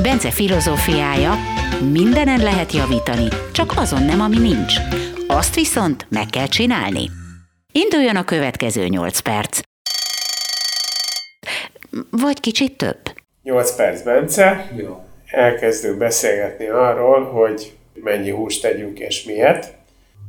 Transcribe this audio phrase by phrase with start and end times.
[0.00, 1.34] Bence filozófiája
[1.92, 4.74] mindenen lehet javítani, csak azon nem, ami nincs.
[5.26, 7.10] Azt viszont meg kell csinálni.
[7.72, 9.60] Induljon a következő 8 perc.
[12.10, 12.98] Vagy kicsit több.
[13.42, 14.70] 8 perc, Bence.
[14.76, 15.04] Jó.
[15.26, 19.74] Elkezdünk beszélgetni arról, hogy mennyi húst tegyünk és miért.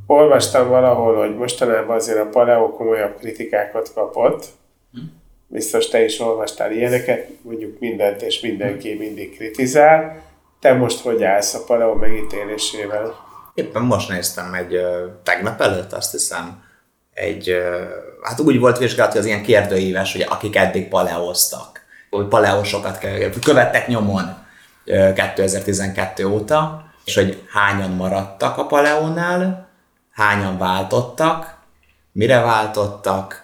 [0.07, 4.45] Olvastam valahol, hogy mostanában azért a paleo komolyabb kritikákat kapott.
[5.53, 10.21] Biztos te is olvastál ilyeneket, mondjuk mindent és mindenki mindig kritizál.
[10.59, 13.15] Te most hogy állsz a paleo megítélésével?
[13.53, 14.79] Éppen most néztem egy
[15.23, 16.63] tegnap előtt, azt hiszem,
[17.13, 17.55] egy,
[18.21, 23.05] hát úgy volt vizsgálat, hogy az ilyen kérdőíves, hogy akik eddig paleóztak, hogy paleósokat
[23.43, 24.35] követtek nyomon
[24.85, 29.69] ö, 2012 óta, és hogy hányan maradtak a paleónál,
[30.11, 31.57] hányan váltottak,
[32.11, 33.42] mire váltottak,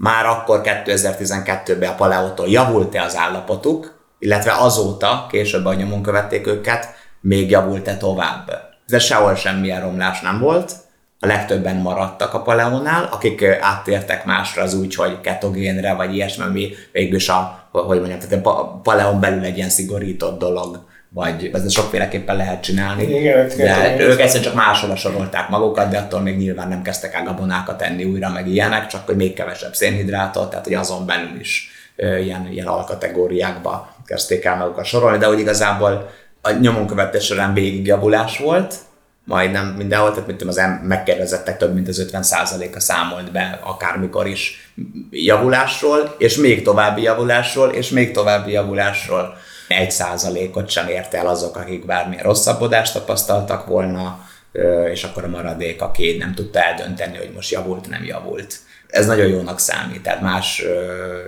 [0.00, 6.88] már akkor 2012-ben a paleótól javult-e az állapotuk, illetve azóta, később a nyomon követték őket,
[7.20, 8.50] még javult-e tovább.
[8.86, 10.72] De sehol semmilyen romlás nem volt,
[11.18, 16.70] a legtöbben maradtak a paleónál, akik áttértek másra az úgy, hogy ketogénre, vagy ilyesmi, ami
[16.92, 22.36] végülis a, hogy mondjam, tehát a paleón belül egy ilyen szigorított dolog, vagy ez sokféleképpen
[22.36, 23.02] lehet csinálni.
[23.02, 24.00] Igen, de ketogén.
[24.00, 28.04] ők egyszerűen csak máshova sorolták magukat, de attól még nyilván nem kezdtek el gabonákat enni
[28.04, 32.66] újra, meg ilyenek, csak hogy még kevesebb szénhidrátot, tehát hogy azon belül is ilyen, ilyen
[32.66, 38.74] alkategóriákba kezdték el magukat sorolni, de hogy igazából a nyomon követés során végig javulás volt,
[39.24, 44.72] majdnem mindenhol, tehát tudom, az megkérdezettek több mint az 50%-a számolt be akármikor is
[45.10, 49.36] javulásról, és még további javulásról, és még további javulásról.
[49.78, 54.28] Egy százalékot sem ért el azok, akik bármilyen rosszabbodást tapasztaltak volna,
[54.92, 58.54] és akkor a maradék, aki nem tudta eldönteni, hogy most javult, nem javult.
[58.86, 60.64] Ez nagyon jónak számít, tehát más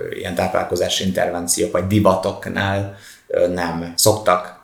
[0.09, 2.95] ilyen táplálkozási intervenciók vagy divatoknál
[3.53, 4.61] nem szoktak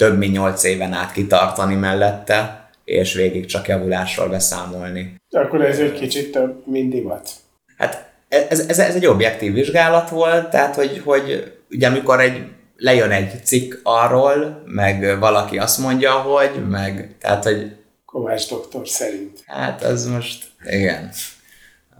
[0.00, 5.20] több mint 8 éven át kitartani mellette, és végig csak javulásról beszámolni.
[5.30, 7.30] Akkor ez egy kicsit több, mint divat.
[7.76, 12.42] Hát ez, ez, ez egy objektív vizsgálat volt, tehát hogy, hogy ugye amikor egy,
[12.80, 19.38] lejön egy cikk arról, meg valaki azt mondja, hogy, meg, tehát hogy Kovács doktor szerint.
[19.46, 21.10] hát az most, igen,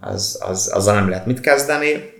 [0.00, 2.14] az, az, azzal nem lehet mit kezdeni,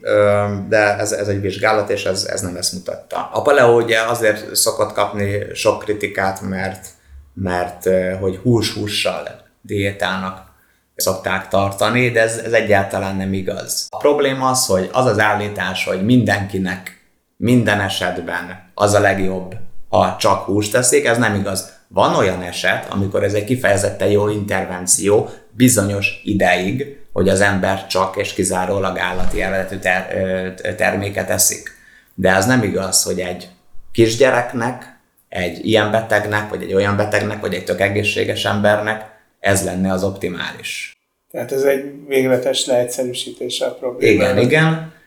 [0.69, 3.29] de ez, ez egy vizsgálat, és ez, ez nem ezt mutatta.
[3.33, 6.87] A paleo ugye azért szokott kapni sok kritikát, mert,
[7.35, 7.89] mert
[8.21, 9.29] hogy hús-hússal
[9.63, 10.49] diétának
[10.95, 13.87] szokták tartani, de ez, ez egyáltalán nem igaz.
[13.89, 17.00] A probléma az, hogy az az állítás, hogy mindenkinek
[17.41, 19.55] minden esetben az a legjobb,
[19.89, 21.73] ha csak húst teszik, ez nem igaz.
[21.89, 28.17] Van olyan eset, amikor ez egy kifejezetten jó intervenció bizonyos ideig, hogy az ember csak
[28.17, 31.79] és kizárólag állati eredetű ter- terméket eszik.
[32.15, 33.49] De az nem igaz, hogy egy
[33.93, 34.99] kisgyereknek,
[35.29, 39.05] egy ilyen betegnek, vagy egy olyan betegnek, vagy egy tök egészséges embernek
[39.41, 40.97] ez lenne az optimális.
[41.31, 44.33] Tehát ez egy végletes leegyszerűsítése a problémának.
[44.33, 44.99] Igen, igen.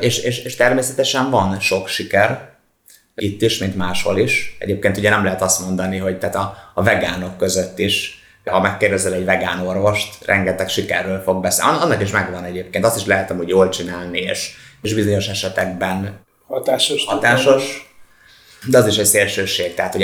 [0.00, 2.48] És, és, és természetesen van sok siker,
[3.14, 4.56] itt is, mint máshol is.
[4.58, 9.12] Egyébként ugye nem lehet azt mondani, hogy tehát a, a vegánok között is, ha megkérdezel
[9.12, 11.78] egy vegán orvost, rengeteg sikerről fog beszélni.
[11.78, 14.50] Annak is megvan egyébként, azt is lehet hogy jól csinálni, és,
[14.82, 17.04] és bizonyos esetekben Hatásos.
[17.06, 17.89] hatásos,
[18.66, 20.02] de az is egy szélsőség, tehát hogy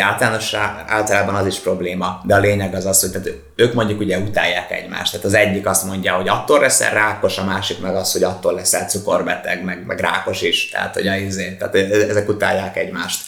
[0.86, 4.70] általában az is probléma, de a lényeg az az, hogy tehát ők mondjuk ugye utálják
[4.70, 8.22] egymást, tehát az egyik azt mondja, hogy attól leszel rákos, a másik meg az, hogy
[8.22, 11.74] attól leszel cukorbeteg, meg, meg rákos is, tehát hogy a izé, tehát
[12.10, 13.20] ezek utálják egymást.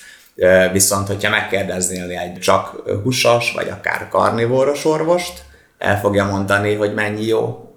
[0.72, 5.42] Viszont, hogyha megkérdeznél egy csak húsos, vagy akár karnivóros orvost,
[5.78, 7.68] el fogja mondani, hogy mennyi jó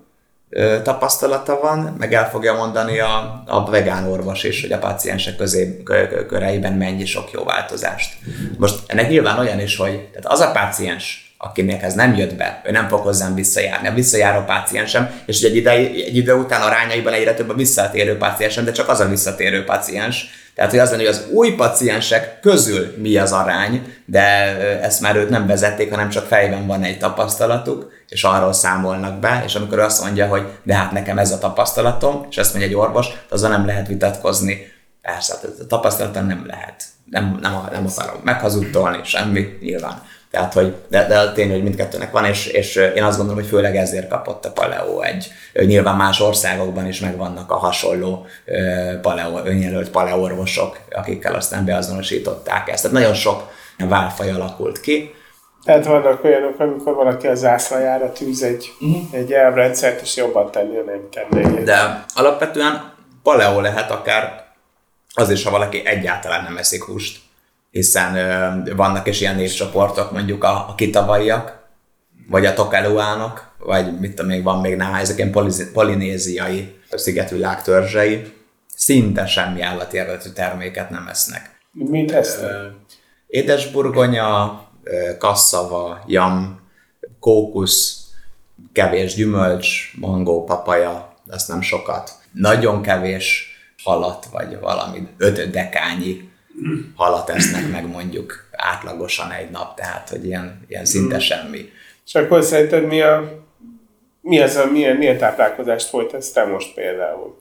[0.83, 5.81] tapasztalata van, meg el fogja mondani a, a vegán orvos is, hogy a paciensek közé,
[5.83, 8.13] kö, kö- köreiben mennyi sok jó változást.
[8.57, 12.61] Most ennek nyilván olyan is, hogy tehát az a páciens, akinek ez nem jött be,
[12.65, 13.87] ő nem fog hozzám visszajárni.
[13.87, 18.65] A visszajáró páciensem, és egy, ide, egy idő után arányaiban egyre több a visszatérő páciensem,
[18.65, 20.25] de csak az a visszatérő páciens.
[20.55, 24.21] Tehát, hogy az lenne, hogy az új paciensek közül mi az arány, de
[24.81, 29.41] ezt már ők nem vezették, hanem csak fejben van egy tapasztalatuk, és arról számolnak be,
[29.45, 32.75] és amikor azt mondja, hogy de hát nekem ez a tapasztalatom, és ezt mondja egy
[32.75, 34.71] orvos, azzal nem lehet vitatkozni.
[35.01, 36.83] Persze, hát a tapasztalatom nem lehet.
[37.05, 40.01] Nem, nem, nem akarom meghazudtolni, semmi, nyilván.
[40.31, 43.75] Tehát, hogy de, de tény, hogy mindkettőnek van, és, és én azt gondolom, hogy főleg
[43.75, 45.31] ezért kapott a paleo egy.
[45.53, 48.25] Nyilván más országokban is megvannak a hasonló
[49.01, 52.81] paleo, önjelölt paleorvosok, akikkel aztán beazonosították ezt.
[52.81, 55.13] Tehát nagyon sok válfaj alakult ki.
[55.63, 59.01] Tehát vannak olyanok, amikor valaki a zászlajára tűz egy, uh-huh.
[59.11, 61.63] egy elvrendszert, és jobban tenni, nem tenni.
[61.63, 62.93] De alapvetően
[63.23, 64.45] paleo lehet akár
[65.13, 67.19] az is, ha valaki egyáltalán nem eszik húst
[67.71, 71.59] hiszen ö, vannak is ilyen névcsoportok, mondjuk a, a kitavaiak,
[72.29, 75.31] vagy a tokeluánok, vagy mit tudom, még van még nála, ezek ilyen
[75.73, 78.33] polinéziai szigetvilág törzsei,
[78.75, 81.59] szinte semmi állati eredetű terméket nem esznek.
[81.71, 82.45] Mint ezt?
[83.27, 84.61] Édesburgonya,
[85.17, 86.59] kasszava, jam,
[87.19, 88.05] kókusz,
[88.73, 92.11] kevés gyümölcs, mangó, papaja, azt nem sokat.
[92.31, 93.49] Nagyon kevés
[93.83, 96.29] halat, vagy valami öt dekányi
[96.95, 101.23] halat esznek meg mondjuk átlagosan egy nap, tehát hogy ilyen, ilyen szinte hmm.
[101.23, 101.69] semmi.
[102.05, 103.43] És akkor szerinted mi a,
[104.21, 107.39] mi az a, milyen, milyen táplálkozást folytatsz te most például?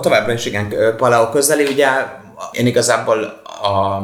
[0.00, 1.88] Továbbra is igen, paleo közeli, ugye
[2.52, 3.22] én igazából
[3.62, 4.02] a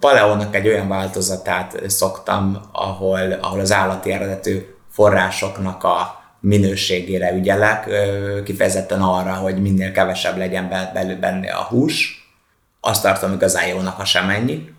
[0.00, 7.88] paleónak egy olyan változatát szoktam, ahol, ahol az állati eredetű forrásoknak a minőségére ügyelek,
[8.44, 10.68] kifejezetten arra, hogy minél kevesebb legyen
[11.20, 12.20] benne a hús,
[12.80, 14.74] azt tartom igazán jónak, ha sem ennyi,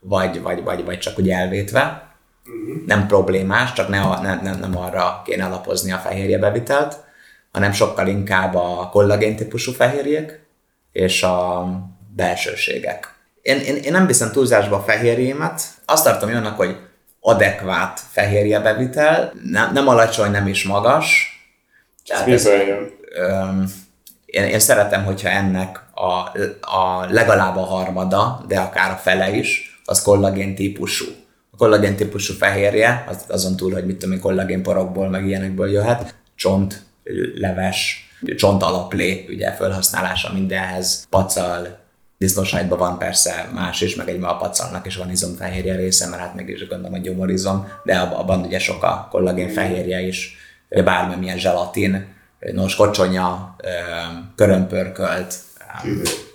[0.00, 2.08] vagy, vagy, vagy, vagy csak úgy elvétve.
[2.44, 2.86] Uh-huh.
[2.86, 7.04] Nem problémás, csak ne, ne, nem, nem arra kéne alapozni a fehérje bevitelt,
[7.52, 10.40] hanem sokkal inkább a kollagén típusú fehérjék
[10.92, 11.68] és a
[12.16, 13.14] belsőségek.
[13.42, 16.76] Én, én, én nem viszem túlzásba a fehérjémet, azt tartom jónak, hogy
[17.20, 21.34] adekvát fehérje bevitel, nem, nem alacsony, nem is magas.
[22.06, 22.48] Ez ez,
[24.24, 29.80] én, én szeretem, hogyha ennek a, a legalább a harmada, de akár a fele is,
[29.84, 31.06] az kollagén típusú.
[31.50, 35.70] A kollagén típusú fehérje, az, azon túl, hogy mit tudom én, kollagén porokból, meg ilyenekből
[35.70, 36.82] jöhet, csont,
[37.34, 41.78] leves, csont alaplé, ugye felhasználása mindenhez, pacal,
[42.20, 46.34] disznósajtban van persze más is, meg egy a pacalnak is van izomfehérje része, mert hát
[46.34, 50.36] mégis gondolom, hogy gyomorizom, de abban ugye sok a kollagén fehérje is,
[50.68, 52.06] bármilyen zselatin,
[52.52, 53.56] nos, kocsonya,
[54.36, 55.34] körömpörkölt.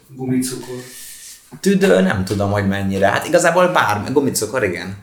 [0.08, 0.76] Gumicukor.
[1.60, 3.08] Tüdő, nem tudom, hogy mennyire.
[3.08, 4.98] Hát igazából bármi, gumicukor, igen.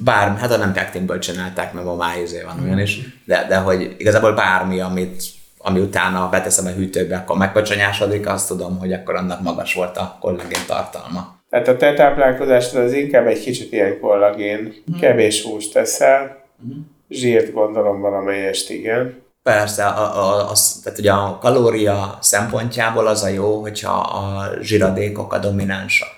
[0.00, 3.94] Bármi, hát a nem pektinből csinálták, mert ma májúzé van olyan is, de, de hogy
[3.98, 5.22] igazából bármi, amit
[5.58, 10.16] ami utána beteszem a hűtőbe, akkor megkocsonyásodik, azt tudom, hogy akkor annak magas volt a
[10.20, 11.36] kollagén tartalma.
[11.50, 15.00] Tehát a te táplálkozásod az inkább egy kicsit ilyen kollagén, hmm.
[15.00, 16.96] kevés húst teszel, hmm.
[17.08, 19.26] zsírt gondolom valamelyest, igen.
[19.42, 25.32] Persze, a, a, az, tehát ugye a kalória szempontjából az a jó, hogyha a zsiradékok
[25.32, 26.17] a dominánsak.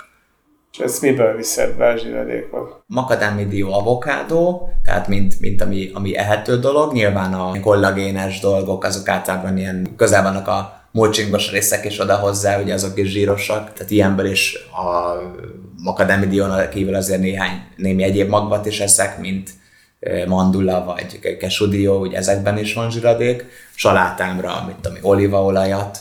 [0.83, 2.83] Ezt miből viszed be a zsiradékot?
[2.87, 6.93] Makadamidió avokádó, tehát mint, mint ami, ami ehető dolog.
[6.93, 12.61] Nyilván a kollagénes dolgok, azok általában ilyen közel vannak a mulcsingos részek is oda hozzá,
[12.61, 15.15] ugye azok is zsírosak, tehát ilyenből is a
[15.83, 19.51] makadamidión kívül azért néhány némi egyéb magvat is eszek, mint
[20.27, 25.99] mandula vagy kesudió, hogy ezekben is van zsiradék, salátámra, mit tudom, olívaolajat,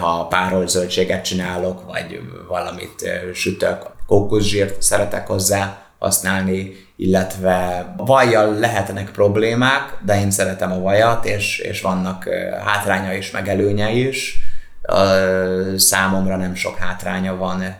[0.00, 9.98] ha párolt zöldséget csinálok, vagy valamit sütök, kókuszsírt szeretek hozzá használni, illetve vajjal lehetnek problémák,
[10.04, 12.28] de én szeretem a vajat, és, és vannak
[12.64, 14.38] hátránya is, meg előnye is.
[15.76, 17.76] Számomra nem sok hátránya van.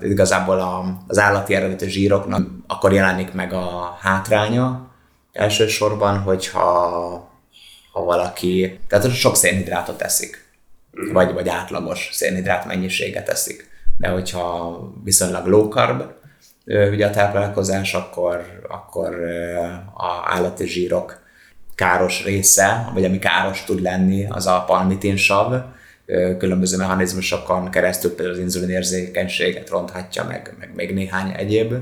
[0.00, 4.90] Igazából az állati eredetű zsíroknak akkor jelenik meg a hátránya
[5.32, 6.76] elsősorban, hogyha
[7.92, 10.48] ha valaki, tehát sok szénhidrátot eszik,
[11.12, 13.77] vagy, vagy átlagos szénhidrát mennyiséget eszik.
[13.98, 16.02] De hogyha viszonylag low carb,
[16.64, 19.14] ugye a táplálkozás, akkor, akkor
[19.94, 21.20] a állati zsírok
[21.74, 25.62] káros része, vagy ami káros tud lenni, az a palmitinsav,
[26.38, 31.74] különböző mechanizmusokon keresztül például az inzulinérzékenységet ronthatja, meg, meg még néhány egyéb,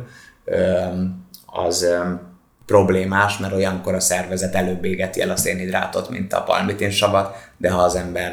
[1.46, 1.86] az
[2.66, 7.82] problémás, mert olyankor a szervezet előbb égeti el a szénhidrátot, mint a palmitinsavat, de ha
[7.82, 8.32] az ember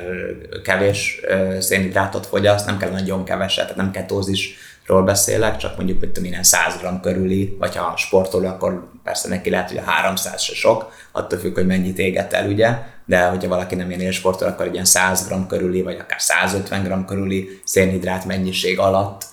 [0.64, 1.22] kevés
[1.60, 6.30] szénhidrátot fogyaszt, nem kell nagyon keveset, tehát nem ketózis ról beszélek, csak mondjuk mit tudom,
[6.30, 10.54] ilyen 100 g körüli, vagy ha sportoló, akkor persze neki lehet, hogy a 300 se
[10.54, 14.66] sok, attól függ, hogy mennyit éget el, ugye, de hogyha valaki nem ilyen élsportoló, akkor
[14.66, 19.26] egy ilyen 100 g körüli, vagy akár 150 g körüli szénhidrát mennyiség alatt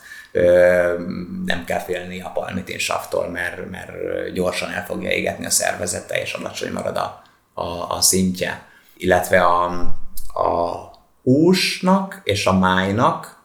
[1.45, 3.93] nem kell félni a palmitinsavtól, mert, mert
[4.33, 7.23] gyorsan el fogja égetni a szervezete, és alacsony marad a,
[7.55, 8.63] a, a szintje.
[8.97, 9.65] Illetve a,
[10.35, 10.91] a
[11.23, 13.39] húsnak és a májnak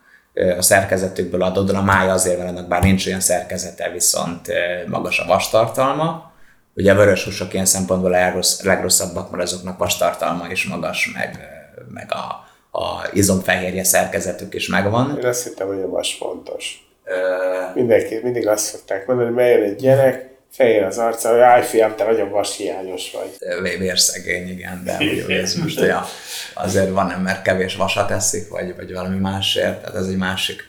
[0.57, 1.79] a szerkezetükből adódóan.
[1.79, 4.51] A mája azért van annak, bár nincs olyan szerkezete, viszont
[4.87, 6.33] magas a vastartalma.
[6.73, 11.39] Ugye a vörös húsok ilyen szempontból a legrossz, legrosszabbak, mert azoknak vastartalma is magas, meg,
[11.89, 15.17] meg a, a izomfehérje szerkezetük is megvan.
[15.17, 16.87] Én azt hittem, hogy a vas fontos.
[17.03, 17.13] Ö...
[17.73, 21.95] Mindenki, mindig azt szokták mondani, hogy jön egy gyerek, fehér az arca, hogy áj fiam,
[21.95, 23.37] te nagyon vashiányos vagy.
[23.79, 26.05] Vérszegény, igen, de hogy ez most ja,
[26.53, 30.63] azért van ember kevés vasat eszik, vagy, vagy valami másért, tehát ez egy másik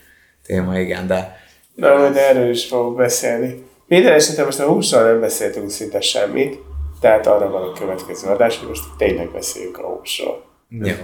[0.46, 1.44] téma, igen, de...
[1.74, 3.64] Na, majd erről is fogok beszélni.
[3.86, 6.58] Minden esetben most a hússal nem beszéltünk szinte semmit,
[7.00, 10.44] tehát arra van a következő adás, hogy most tényleg beszéljünk a húsról.
[10.68, 10.94] Jó.